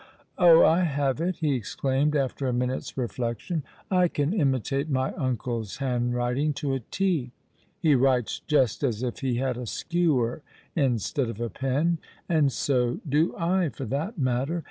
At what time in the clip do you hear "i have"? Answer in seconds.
0.65-1.21